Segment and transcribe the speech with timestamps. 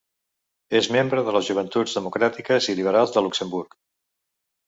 [0.79, 3.77] És membre de les joventuts democràtiques i liberals de Luxemburg.